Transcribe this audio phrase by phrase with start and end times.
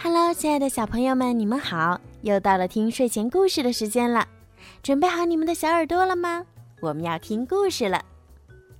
[0.00, 2.00] Hello，亲爱的小朋友们，你们好！
[2.22, 4.28] 又到了听睡前故事的时间了，
[4.80, 6.46] 准备好你们的小耳朵了吗？
[6.80, 8.04] 我们要听故事了。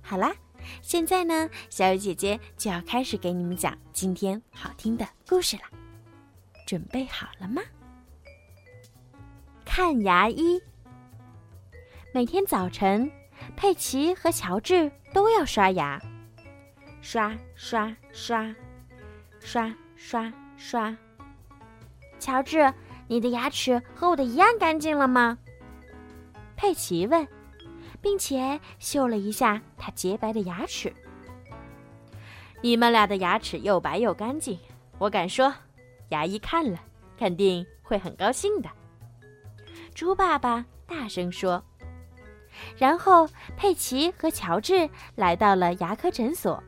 [0.01, 0.33] 好啦，
[0.81, 5.63] 现在呢，小雨姐姐就要开始给你们讲今天好听的故事了。
[6.65, 7.61] 准备好了吗？
[9.65, 10.61] 看牙医。
[12.13, 13.11] 每天早晨，
[13.57, 16.01] 佩奇和乔治都要刷牙，
[17.01, 18.55] 刷刷刷，
[19.41, 20.95] 刷刷刷。
[22.19, 22.71] 乔治，
[23.07, 25.37] 你的牙齿和我的一样干净了吗？
[26.55, 27.27] 佩奇问，
[28.01, 30.93] 并且嗅了一下他洁白的牙齿。
[32.61, 34.59] 你们俩的牙齿又白又干净，
[34.97, 35.53] 我敢说，
[36.09, 36.77] 牙医看了
[37.17, 38.69] 肯定会很高兴的。
[39.95, 41.63] 猪爸爸大声说。
[42.75, 46.61] 然后，佩奇和乔治来到了牙科诊所，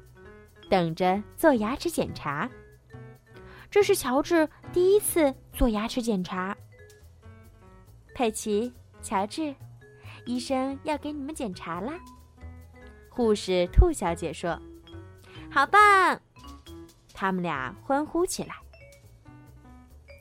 [0.69, 2.49] 等着做牙齿检查。
[3.69, 6.55] 这是乔治第一次做牙齿检查。
[8.13, 9.53] 佩奇、乔治，
[10.25, 11.93] 医生要给你们检查啦。
[13.09, 14.57] 护士兔小姐说
[15.51, 16.21] ：“好棒！”
[17.13, 18.55] 他们俩欢呼起来。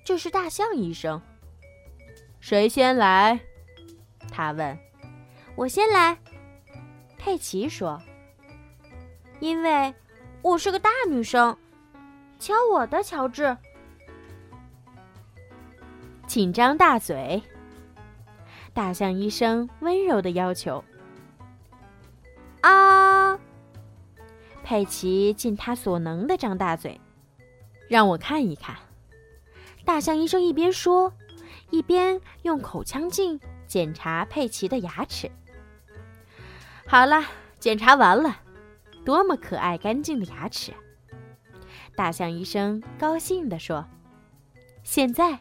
[0.04, 1.20] 这是大象医生。
[2.40, 3.38] 谁先来？
[4.32, 4.76] 他问。
[5.54, 6.18] 我先来。
[7.18, 8.00] 佩奇说
[9.38, 9.94] ：“因为
[10.42, 11.56] 我是个大女生。”
[12.40, 13.56] 瞧我的，乔治，
[16.30, 17.42] 请张大嘴。
[18.72, 20.84] 大象医生温柔的要求。
[22.60, 23.36] 啊！
[24.62, 27.00] 佩奇尽他所能的张大嘴，
[27.88, 28.76] 让我看一看。
[29.84, 31.12] 大象医生一边说，
[31.70, 35.28] 一边用口腔镜检查佩奇的牙齿。
[36.86, 37.24] 好了，
[37.58, 38.36] 检查完了，
[39.04, 40.72] 多么可爱干净的牙齿！
[41.96, 43.84] 大象医生高兴地说
[44.84, 45.40] ：“现在，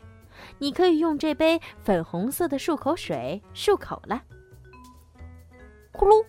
[0.58, 4.22] 你可以用这杯粉红色的漱口水漱口了。”
[5.94, 6.26] 呼噜，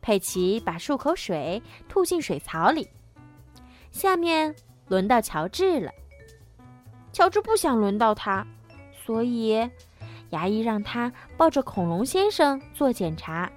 [0.00, 2.88] 佩奇把漱口水吐进水槽里。
[3.90, 4.54] 下面
[4.88, 5.90] 轮到乔治了。
[7.12, 8.46] 乔治不想轮到他，
[9.04, 9.70] 所以
[10.30, 13.52] 牙医让他抱着恐龙先生做检查。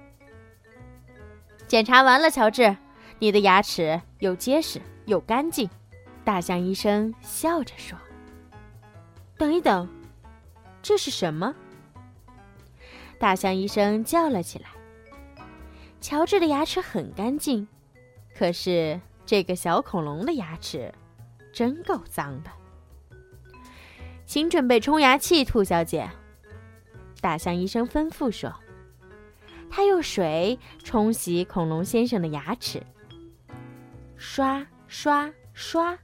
[1.66, 2.76] 检查完了，乔治。
[3.18, 5.66] 你的牙齿又结实又干净，
[6.26, 7.96] 大象医生笑着说
[9.38, 9.88] ：“等一等，
[10.82, 11.54] 这是什么？”
[13.16, 14.66] 大象医生叫了起来
[16.02, 17.68] ：“乔治的牙齿很干净，
[18.36, 20.92] 可是这个小恐龙的牙齿
[21.52, 22.50] 真够脏的。”
[24.26, 26.10] 请准备冲牙器，兔小姐。”
[27.22, 28.52] 大象医生吩咐说。
[29.70, 32.82] 他用水冲洗恐龙先生的牙齿。
[34.16, 35.96] 刷刷刷！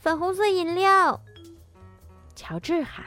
[0.00, 1.20] 粉红色饮料。
[2.34, 3.04] 乔治喊。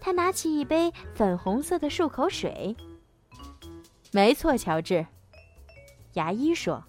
[0.00, 2.76] 他拿起一杯粉红色的漱口水。
[4.12, 5.06] 没错，乔治。
[6.14, 6.84] 牙医说：“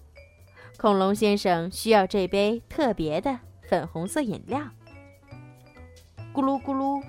[0.78, 3.38] 恐龙先生需要这杯特别的
[3.68, 4.60] 粉红色饮料。”
[6.34, 7.02] 咕噜咕噜。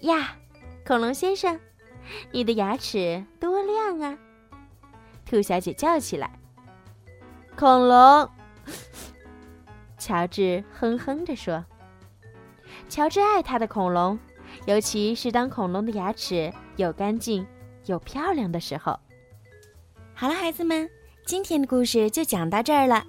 [0.00, 0.36] 呀，
[0.86, 1.60] 恐龙先生，
[2.32, 4.18] 你的牙齿多亮啊！
[5.26, 6.38] 兔小姐叫起来。
[7.56, 8.30] 恐龙，
[10.00, 11.62] 乔治哼哼着说
[12.88, 14.18] ：“乔治爱他的恐龙，
[14.64, 17.46] 尤其是当恐龙的牙齿又干净
[17.84, 18.98] 又漂亮的时候。”
[20.14, 20.88] 好了，孩子们，
[21.26, 23.04] 今天的故事就讲到这儿了。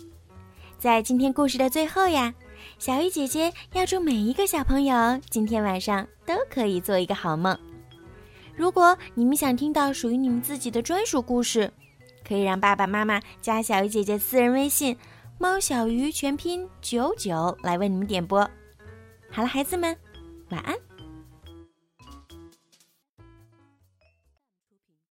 [0.77, 2.33] 在今天故事的最后呀，
[2.77, 7.57] 小鱼姐姐要祝每一个小朋友今天晚上都可以做一个好梦。
[8.53, 11.71] 如果你们想听到属于你们自己的专属故事，
[12.27, 14.95] 可以让爸爸妈妈加小鱼姐姐私人微信
[15.41, 18.47] “猫小鱼”全拼九九来为你们点播。
[19.31, 19.97] 好了，孩子们，
[20.49, 20.77] 晚安。